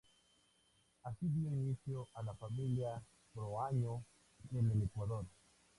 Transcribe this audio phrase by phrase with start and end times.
[1.03, 2.99] Así dio inicio a la familia
[3.35, 4.03] Proaño
[4.51, 5.27] en el Ecuador.